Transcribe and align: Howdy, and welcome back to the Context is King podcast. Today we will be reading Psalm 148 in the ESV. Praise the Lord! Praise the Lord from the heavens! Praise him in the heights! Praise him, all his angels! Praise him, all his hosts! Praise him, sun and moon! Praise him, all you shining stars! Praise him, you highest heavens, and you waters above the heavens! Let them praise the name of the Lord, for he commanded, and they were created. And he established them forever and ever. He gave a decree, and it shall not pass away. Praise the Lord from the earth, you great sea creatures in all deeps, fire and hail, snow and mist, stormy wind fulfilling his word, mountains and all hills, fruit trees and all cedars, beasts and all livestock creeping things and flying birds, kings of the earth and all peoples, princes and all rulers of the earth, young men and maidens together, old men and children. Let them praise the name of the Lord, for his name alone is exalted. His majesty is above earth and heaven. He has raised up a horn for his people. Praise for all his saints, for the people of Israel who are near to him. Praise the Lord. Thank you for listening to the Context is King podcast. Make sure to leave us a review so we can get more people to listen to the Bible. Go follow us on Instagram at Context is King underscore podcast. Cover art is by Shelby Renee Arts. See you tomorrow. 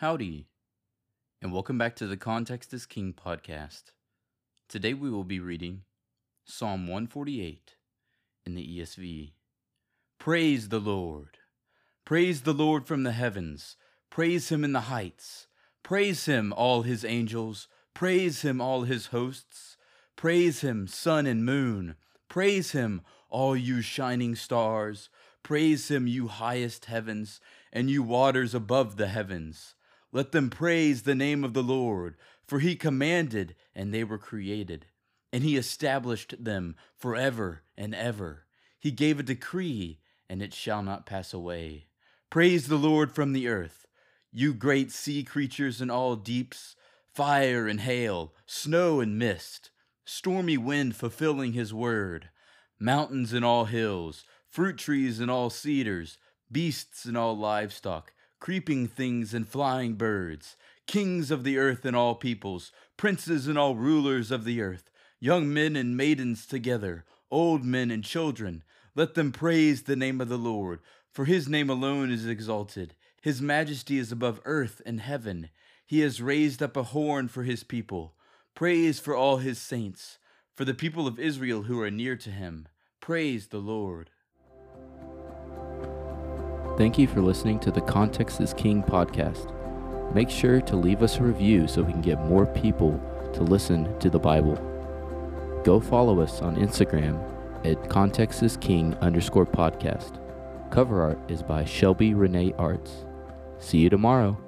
Howdy, 0.00 0.46
and 1.42 1.52
welcome 1.52 1.76
back 1.76 1.96
to 1.96 2.06
the 2.06 2.16
Context 2.16 2.72
is 2.72 2.86
King 2.86 3.12
podcast. 3.12 3.90
Today 4.68 4.94
we 4.94 5.10
will 5.10 5.24
be 5.24 5.40
reading 5.40 5.82
Psalm 6.44 6.86
148 6.86 7.74
in 8.46 8.54
the 8.54 8.78
ESV. 8.78 9.32
Praise 10.20 10.68
the 10.68 10.78
Lord! 10.78 11.38
Praise 12.04 12.42
the 12.42 12.52
Lord 12.52 12.86
from 12.86 13.02
the 13.02 13.10
heavens! 13.10 13.74
Praise 14.08 14.50
him 14.50 14.62
in 14.62 14.70
the 14.70 14.82
heights! 14.82 15.48
Praise 15.82 16.26
him, 16.26 16.52
all 16.52 16.82
his 16.82 17.04
angels! 17.04 17.66
Praise 17.92 18.42
him, 18.42 18.60
all 18.60 18.84
his 18.84 19.06
hosts! 19.06 19.76
Praise 20.14 20.60
him, 20.60 20.86
sun 20.86 21.26
and 21.26 21.44
moon! 21.44 21.96
Praise 22.28 22.70
him, 22.70 23.02
all 23.30 23.56
you 23.56 23.82
shining 23.82 24.36
stars! 24.36 25.10
Praise 25.42 25.90
him, 25.90 26.06
you 26.06 26.28
highest 26.28 26.84
heavens, 26.84 27.40
and 27.72 27.90
you 27.90 28.04
waters 28.04 28.54
above 28.54 28.96
the 28.96 29.08
heavens! 29.08 29.74
Let 30.10 30.32
them 30.32 30.48
praise 30.48 31.02
the 31.02 31.14
name 31.14 31.44
of 31.44 31.52
the 31.52 31.62
Lord, 31.62 32.16
for 32.46 32.60
he 32.60 32.76
commanded, 32.76 33.54
and 33.74 33.92
they 33.92 34.04
were 34.04 34.18
created. 34.18 34.86
And 35.32 35.44
he 35.44 35.56
established 35.56 36.42
them 36.42 36.76
forever 36.96 37.62
and 37.76 37.94
ever. 37.94 38.46
He 38.80 38.90
gave 38.90 39.20
a 39.20 39.24
decree, 39.24 40.00
and 40.28 40.40
it 40.42 40.54
shall 40.54 40.82
not 40.82 41.04
pass 41.04 41.34
away. 41.34 41.88
Praise 42.30 42.68
the 42.68 42.76
Lord 42.76 43.12
from 43.12 43.32
the 43.32 43.48
earth, 43.48 43.86
you 44.32 44.54
great 44.54 44.90
sea 44.92 45.24
creatures 45.24 45.80
in 45.80 45.90
all 45.90 46.16
deeps, 46.16 46.76
fire 47.12 47.66
and 47.66 47.80
hail, 47.80 48.32
snow 48.46 49.00
and 49.00 49.18
mist, 49.18 49.70
stormy 50.04 50.56
wind 50.56 50.96
fulfilling 50.96 51.52
his 51.52 51.74
word, 51.74 52.30
mountains 52.78 53.32
and 53.32 53.44
all 53.44 53.66
hills, 53.66 54.24
fruit 54.48 54.78
trees 54.78 55.20
and 55.20 55.30
all 55.30 55.50
cedars, 55.50 56.18
beasts 56.50 57.04
and 57.04 57.16
all 57.16 57.36
livestock 57.36 58.12
creeping 58.40 58.86
things 58.86 59.34
and 59.34 59.48
flying 59.48 59.94
birds, 59.94 60.56
kings 60.86 61.30
of 61.30 61.44
the 61.44 61.58
earth 61.58 61.84
and 61.84 61.96
all 61.96 62.14
peoples, 62.14 62.72
princes 62.96 63.46
and 63.46 63.58
all 63.58 63.74
rulers 63.74 64.30
of 64.30 64.44
the 64.44 64.60
earth, 64.60 64.90
young 65.20 65.52
men 65.52 65.76
and 65.76 65.96
maidens 65.96 66.46
together, 66.46 67.04
old 67.30 67.64
men 67.64 67.90
and 67.90 68.04
children. 68.04 68.62
Let 68.94 69.14
them 69.14 69.32
praise 69.32 69.82
the 69.82 69.96
name 69.96 70.20
of 70.20 70.28
the 70.28 70.38
Lord, 70.38 70.80
for 71.10 71.24
his 71.24 71.48
name 71.48 71.70
alone 71.70 72.10
is 72.10 72.26
exalted. 72.26 72.94
His 73.20 73.42
majesty 73.42 73.98
is 73.98 74.12
above 74.12 74.40
earth 74.44 74.80
and 74.86 75.00
heaven. 75.00 75.50
He 75.86 76.00
has 76.00 76.22
raised 76.22 76.62
up 76.62 76.76
a 76.76 76.84
horn 76.84 77.28
for 77.28 77.42
his 77.42 77.64
people. 77.64 78.14
Praise 78.54 78.98
for 78.98 79.14
all 79.14 79.38
his 79.38 79.60
saints, 79.60 80.18
for 80.54 80.64
the 80.64 80.74
people 80.74 81.06
of 81.06 81.18
Israel 81.18 81.62
who 81.62 81.80
are 81.80 81.90
near 81.90 82.16
to 82.16 82.30
him. 82.30 82.68
Praise 83.00 83.48
the 83.48 83.58
Lord. 83.58 84.10
Thank 86.78 86.96
you 86.96 87.08
for 87.08 87.20
listening 87.20 87.58
to 87.60 87.72
the 87.72 87.80
Context 87.80 88.40
is 88.40 88.54
King 88.54 88.84
podcast. 88.84 89.52
Make 90.14 90.30
sure 90.30 90.60
to 90.60 90.76
leave 90.76 91.02
us 91.02 91.18
a 91.18 91.24
review 91.24 91.66
so 91.66 91.82
we 91.82 91.90
can 91.90 92.00
get 92.00 92.20
more 92.26 92.46
people 92.46 93.00
to 93.32 93.42
listen 93.42 93.98
to 93.98 94.08
the 94.08 94.18
Bible. 94.20 94.54
Go 95.64 95.80
follow 95.80 96.20
us 96.20 96.40
on 96.40 96.54
Instagram 96.54 97.20
at 97.66 97.90
Context 97.90 98.44
is 98.44 98.56
King 98.56 98.94
underscore 99.00 99.44
podcast. 99.44 100.20
Cover 100.70 101.02
art 101.02 101.18
is 101.28 101.42
by 101.42 101.64
Shelby 101.64 102.14
Renee 102.14 102.54
Arts. 102.58 103.06
See 103.58 103.78
you 103.78 103.90
tomorrow. 103.90 104.38